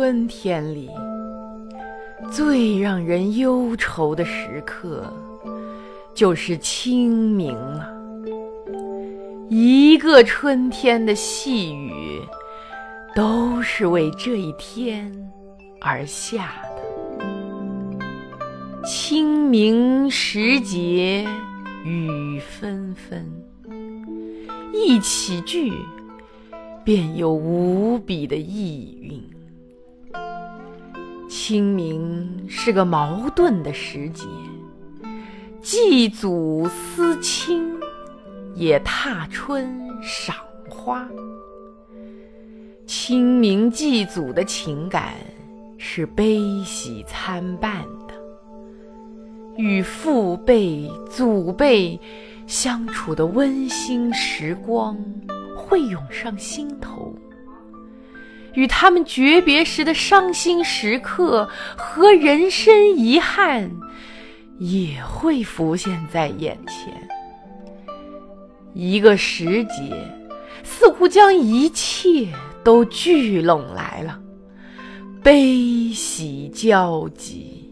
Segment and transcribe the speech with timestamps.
[0.00, 0.88] 春天里
[2.32, 5.12] 最让人忧愁的时刻，
[6.14, 7.86] 就是清明了。
[9.50, 12.18] 一个春天的细雨，
[13.14, 15.12] 都是为这一天
[15.82, 16.70] 而下的。
[18.82, 21.26] 清明时节
[21.84, 23.30] 雨纷纷，
[24.72, 25.70] 一起句
[26.82, 29.22] 便有无比的意蕴。
[31.50, 34.24] 清明是个矛盾的时节，
[35.60, 37.76] 祭祖思亲，
[38.54, 39.68] 也踏春
[40.00, 40.36] 赏
[40.68, 41.08] 花。
[42.86, 45.14] 清明祭祖的情感
[45.76, 48.14] 是悲喜参半的，
[49.56, 51.98] 与父辈、祖辈
[52.46, 54.96] 相处的温馨时光
[55.56, 57.12] 会涌上心头。
[58.54, 63.70] 与他们诀别时的伤心时刻和人生遗憾，
[64.58, 66.92] 也会浮现在眼前。
[68.74, 69.96] 一个时节，
[70.62, 72.28] 似乎将一切
[72.62, 74.20] 都聚拢来了，
[75.22, 77.68] 悲喜交集。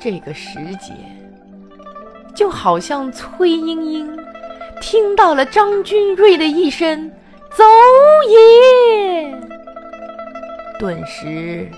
[0.00, 0.92] 这个时节，
[2.34, 4.18] 就好像崔莺莺
[4.80, 7.10] 听到了张君瑞的一声。
[7.56, 7.62] 走
[8.28, 9.40] 也，
[10.78, 11.68] 顿时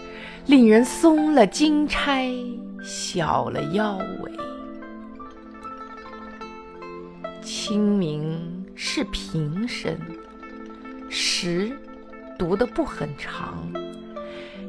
[0.47, 2.33] 令人松了金钗，
[2.83, 4.33] 小了腰围。
[7.43, 9.95] 清明是平声，
[11.11, 11.71] 时
[12.39, 13.71] 读的不很长，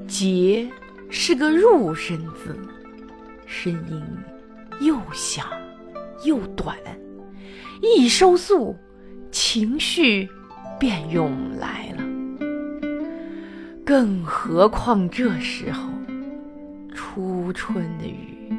[0.08, 0.70] 节
[1.10, 2.54] 是个入声字，
[3.46, 4.04] 声音
[4.82, 5.48] 又响
[6.26, 6.76] 又短，
[7.82, 8.76] 一收束，
[9.32, 10.28] 情绪。
[10.80, 12.04] 便涌来了。
[13.86, 15.90] 更何况这时候，
[16.94, 18.52] 初春的雨，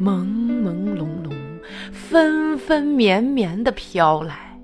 [0.00, 0.24] 朦
[0.62, 1.32] 朦胧胧、
[1.92, 4.58] 分分绵绵的飘来，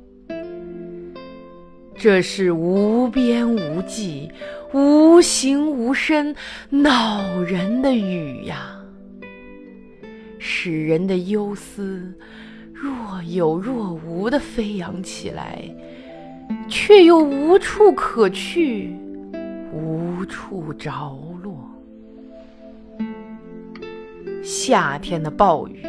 [1.95, 4.31] 这是无边无际、
[4.73, 6.35] 无形无声、
[6.71, 8.75] 恼人的雨呀，
[10.39, 12.15] 使人的忧思
[12.73, 15.63] 若有若无的飞扬起来。
[16.69, 18.95] 却又无处可去，
[19.73, 20.91] 无处着
[21.43, 21.69] 落。
[24.43, 25.83] 夏天的暴雨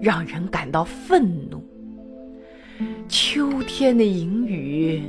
[0.00, 1.62] 让人感到愤怒，
[3.08, 5.02] 秋天的淫雨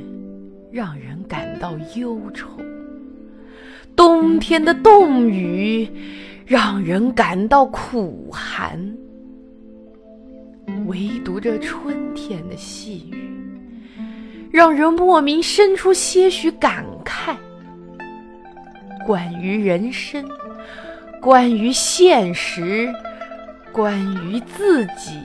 [0.70, 2.48] 让人感到忧愁，
[3.94, 5.88] 冬天的冻雨
[6.46, 8.96] 让人感到苦寒，
[10.86, 13.43] 唯独这春天的细雨。
[14.54, 17.34] 让人莫名生出些许感慨，
[19.04, 20.24] 关于人生，
[21.20, 22.94] 关于现实，
[23.72, 25.18] 关于自己，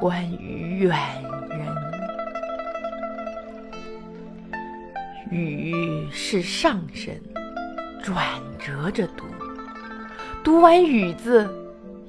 [0.00, 0.98] 关于远
[1.50, 1.60] 人。
[5.30, 7.14] 雨是上声，
[8.02, 8.18] 转
[8.58, 9.24] 折着读，
[10.42, 11.48] 读完雨字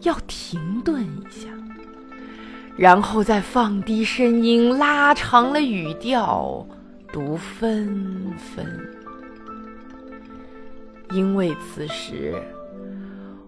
[0.01, 1.47] 要停顿一下。
[2.81, 6.65] 然后再放低声音，拉长了语调，
[7.13, 8.65] 读纷纷。
[11.11, 12.41] 因为此时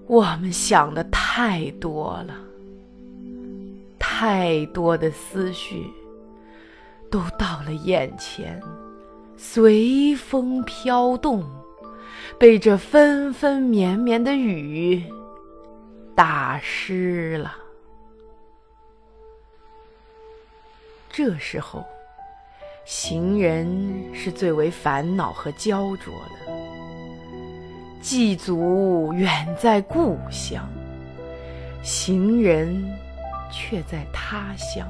[0.05, 2.35] 我们想的太多了，
[3.97, 5.87] 太多的思绪
[7.09, 8.61] 都到了眼前，
[9.35, 11.43] 随风飘动，
[12.37, 15.01] 被这纷纷绵绵的雨
[16.13, 17.62] 打湿了。
[21.15, 21.85] 这时候，
[22.85, 26.51] 行人是最为烦恼和焦灼的。
[28.01, 30.67] 祭祖远在故乡，
[31.83, 32.83] 行人
[33.51, 34.87] 却在他乡。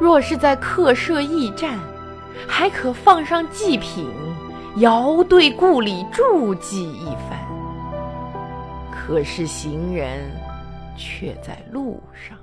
[0.00, 1.78] 若是在客舍驿站，
[2.48, 4.10] 还可放上祭品，
[4.78, 7.38] 遥对故里祝祭一番。
[8.90, 10.28] 可是行人
[10.96, 12.36] 却在路上。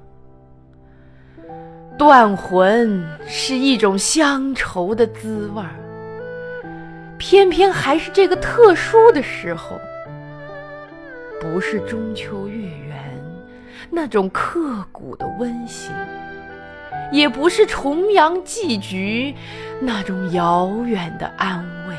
[1.97, 5.75] 断魂是一种乡愁的滋味儿，
[7.18, 9.80] 偏偏还是这个特殊的时候，
[11.39, 12.97] 不是中秋月圆
[13.89, 15.94] 那种刻骨的温馨，
[17.13, 19.33] 也不是重阳祭菊
[19.80, 21.95] 那种遥远的安慰，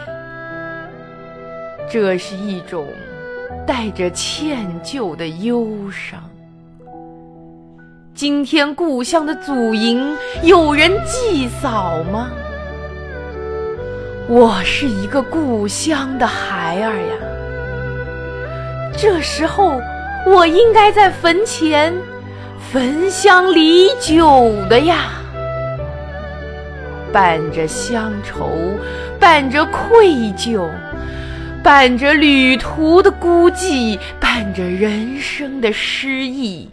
[1.90, 2.86] 这是一种
[3.66, 6.22] 带着歉疚的忧伤。
[8.16, 12.30] 今天故乡的祖茔有人祭扫吗？
[14.26, 17.14] 我是一个故乡的孩儿呀，
[18.96, 19.78] 这时候
[20.24, 21.92] 我应该在坟前
[22.72, 25.10] 焚香礼酒的呀，
[27.12, 28.50] 伴着乡愁，
[29.20, 30.66] 伴着愧疚，
[31.62, 36.70] 伴着旅途的孤寂，伴着人生的失意。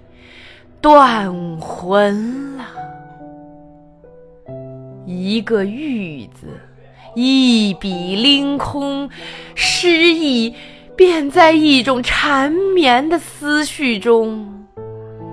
[0.83, 2.65] 断魂了，
[5.05, 6.45] 一个玉字，
[7.15, 9.09] 一笔凌空，
[9.55, 10.53] 诗意
[10.93, 14.45] 便在一种缠绵的思绪中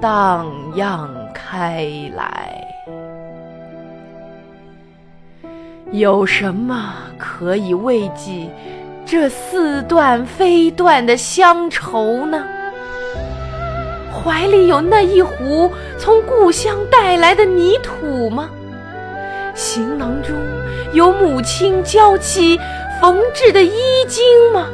[0.01, 1.85] 荡漾开
[2.17, 2.65] 来。
[5.91, 8.49] 有什么可以慰藉
[9.05, 12.60] 这似断非断的乡愁呢？
[14.23, 18.51] 怀里有那一壶从故乡带来的泥土吗？
[19.55, 20.35] 行囊中
[20.93, 22.59] 有母亲娇妻
[23.01, 23.73] 缝制的衣
[24.07, 24.23] 襟
[24.53, 24.67] 吗？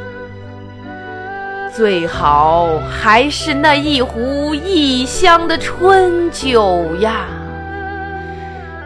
[1.73, 7.27] 最好还是那一壶异乡的春酒呀，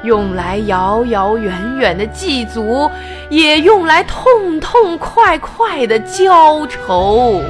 [0.04, 2.92] 用来遥遥远远的祭祖，
[3.30, 7.42] 也用来痛痛快快的浇愁。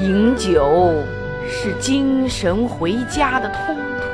[0.00, 0.94] 饮酒
[1.48, 4.04] 是精神回家的通途，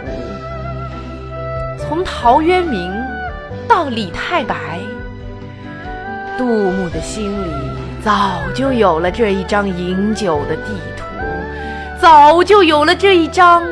[1.79, 2.91] 从陶渊明
[3.69, 4.81] 到李太白，
[6.39, 7.51] 杜牧的心里
[8.03, 11.05] 早就有了这一张饮酒的地图，
[12.01, 13.63] 早就有了这一张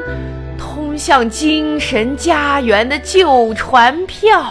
[0.59, 4.45] 通向精神家园的旧船票。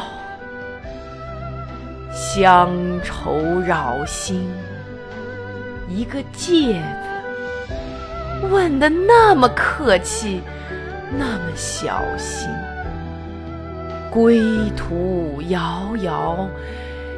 [2.11, 4.49] 乡愁扰心，
[5.87, 6.73] 一个借
[7.03, 7.10] 字。
[8.49, 10.41] 问的那么客气，
[11.17, 12.49] 那么小心，
[14.09, 14.41] 归
[14.75, 16.47] 途遥遥，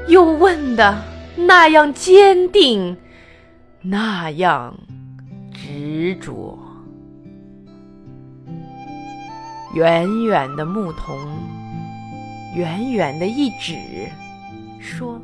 [0.07, 1.01] 又问的
[1.35, 2.97] 那样坚定，
[3.81, 4.75] 那样
[5.53, 6.59] 执着。
[9.73, 11.17] 远远的牧童，
[12.55, 13.75] 远远的一指，
[14.79, 15.19] 说：“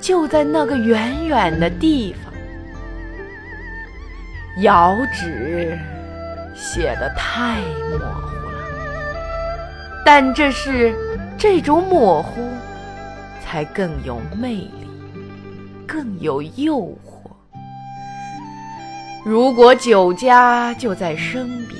[0.00, 2.32] 就在那个远远的地方。”
[4.62, 5.78] 遥指
[6.54, 7.60] 写的太
[7.90, 8.68] 模糊了，
[10.04, 10.92] 但这是
[11.38, 12.48] 这种模糊，
[13.44, 14.88] 才更有魅力，
[15.86, 17.30] 更有诱惑。
[19.24, 21.78] 如果酒家就在身边，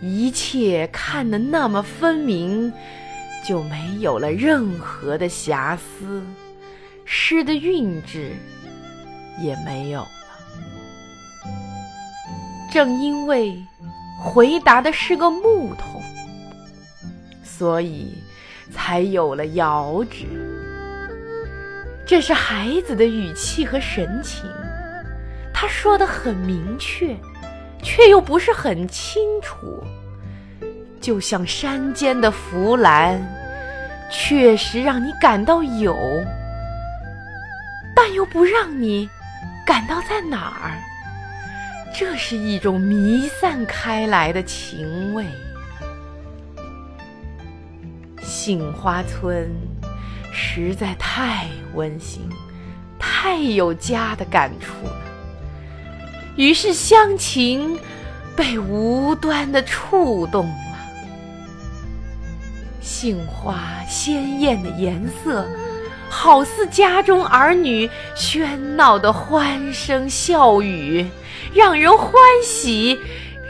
[0.00, 2.72] 一切看得那么分明，
[3.44, 6.22] 就没有了任何的瑕疵，
[7.04, 8.30] 诗的韵致
[9.42, 10.06] 也没有。
[12.70, 13.60] 正因为
[14.20, 16.00] 回答的是个木头，
[17.42, 18.14] 所以
[18.72, 20.26] 才有了遥指。
[22.06, 24.44] 这是孩子的语气和神情，
[25.52, 27.16] 他说的很明确，
[27.82, 29.82] 却又不是很清楚。
[31.00, 33.20] 就像山间的浮兰，
[34.10, 35.96] 确实让你感到有，
[37.94, 39.08] 但又不让你
[39.64, 40.76] 感到在哪儿。
[41.94, 45.24] 这是一种弥散开来的情味。
[48.22, 49.50] 杏花村
[50.32, 52.22] 实在太温馨，
[52.98, 54.96] 太有家的感触了。
[56.36, 57.78] 于是乡情
[58.36, 60.54] 被无端的触动了。
[62.80, 65.44] 杏花鲜艳的颜色，
[66.08, 71.04] 好似家中儿女喧闹的欢声笑语。
[71.58, 72.12] 让人欢
[72.44, 72.96] 喜，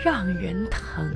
[0.02, 1.14] 让人疼，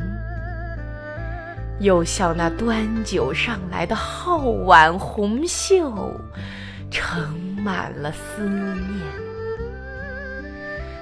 [1.81, 5.91] 又像那端酒上来的皓碗红袖，
[6.91, 7.35] 盛
[7.65, 9.01] 满了思念。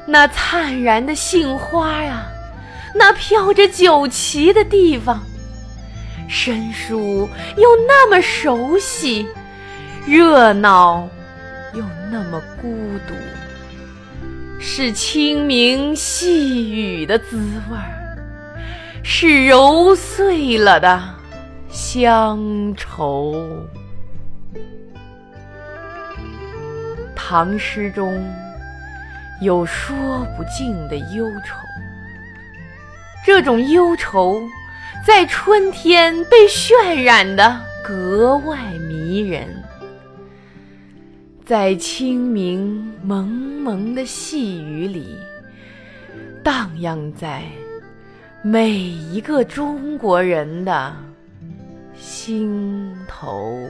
[0.07, 2.25] 那灿然的杏花呀，
[2.95, 5.21] 那飘着酒旗的地方，
[6.29, 9.27] 生疏又那么熟悉，
[10.07, 11.09] 热闹
[11.75, 11.83] 又
[12.13, 12.69] 那么孤
[13.09, 13.15] 独。
[14.63, 17.39] 是清明细雨的滋
[17.71, 18.17] 味儿，
[19.03, 21.03] 是揉碎了的
[21.71, 23.35] 乡愁。
[27.17, 28.23] 唐诗中
[29.41, 29.97] 有说
[30.37, 31.57] 不尽的忧愁，
[33.25, 34.43] 这种忧愁
[35.07, 39.60] 在春天被渲染的格外迷人，
[41.51, 45.17] 在清明蒙蒙的细雨里，
[46.45, 47.43] 荡漾在
[48.41, 50.95] 每一个中国人的
[51.99, 53.69] 心头。